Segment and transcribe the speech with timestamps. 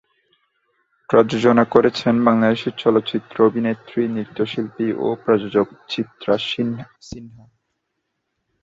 [1.09, 6.85] প্রযোজনা করেছেন বাংলাদেশী চলচ্চিত্র অভিনেত্রী, নৃত্যশিল্পী ও প্রযোজক চিত্রা সিনহা।